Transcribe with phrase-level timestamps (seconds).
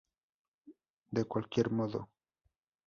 [1.11, 2.07] De cualquier modo, Ms.